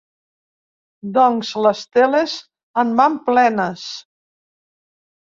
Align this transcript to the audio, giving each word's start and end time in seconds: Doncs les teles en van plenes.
Doncs 1.17 1.51
les 1.65 1.83
teles 1.97 2.33
en 2.83 2.93
van 3.01 3.17
plenes. 3.27 3.83